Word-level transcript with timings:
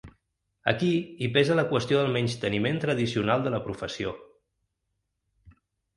Aquí, 0.71 0.87
hi 1.21 1.27
pesa 1.35 1.57
la 1.59 1.65
qüestió 1.73 1.99
del 2.01 2.09
menysteniment 2.17 2.81
tradicional 2.85 3.47
de 3.49 3.55
la 3.57 3.63
professió. 3.71 4.15